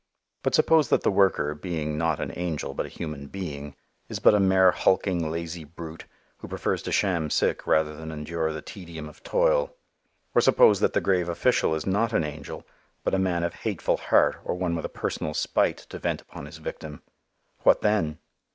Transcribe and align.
But 0.41 0.55
suppose 0.55 0.89
that 0.89 1.03
the 1.03 1.11
worker, 1.11 1.53
being 1.53 1.95
not 1.95 2.19
an 2.19 2.33
angel 2.35 2.73
but 2.73 2.87
a 2.87 2.89
human 2.89 3.27
being, 3.27 3.75
is 4.09 4.17
but 4.17 4.33
a 4.33 4.39
mere 4.39 4.71
hulking, 4.71 5.29
lazy 5.29 5.63
brute 5.63 6.05
who 6.37 6.47
prefers 6.47 6.81
to 6.81 6.91
sham 6.91 7.29
sick 7.29 7.67
rather 7.67 7.95
than 7.95 8.11
endure 8.11 8.51
the 8.51 8.63
tedium 8.63 9.07
of 9.07 9.21
toil. 9.21 9.75
Or 10.33 10.41
suppose 10.41 10.79
that 10.79 10.93
the 10.93 11.01
grave 11.01 11.29
official 11.29 11.75
is 11.75 11.85
not 11.85 12.13
an 12.13 12.23
angel, 12.23 12.65
but 13.03 13.13
a 13.13 13.19
man 13.19 13.43
of 13.43 13.53
hateful 13.53 13.97
heart 13.97 14.37
or 14.43 14.55
one 14.55 14.75
with 14.75 14.85
a 14.85 14.89
personal 14.89 15.35
spite 15.35 15.77
to 15.91 15.99
vent 15.99 16.19
upon 16.19 16.47
his 16.47 16.57
victim. 16.57 17.03
What 17.61 17.81
then? 17.83 18.17